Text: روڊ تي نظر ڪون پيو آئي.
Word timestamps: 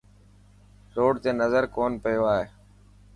روڊ 0.95 1.13
تي 1.23 1.31
نظر 1.41 1.63
ڪون 1.75 1.91
پيو 2.03 2.23
آئي. 2.35 2.45